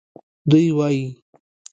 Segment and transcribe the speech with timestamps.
[0.49, 1.03] دوی وایي